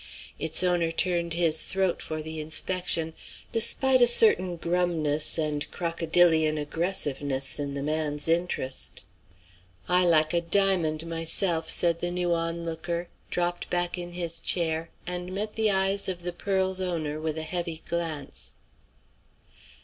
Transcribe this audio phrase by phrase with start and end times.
[0.39, 3.13] Its owner turned his throat for the inspection,
[3.51, 9.03] despite a certain grumness and crocodilian aggressiveness in the man's interest.
[9.87, 14.89] "I like a diamond, myself," said the new on looker, dropped back in his chair,
[15.05, 18.53] and met the eyes of the pearl's owner with a heavy glance.